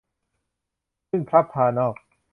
[1.09, 1.95] ขึ้นพลับพลานอก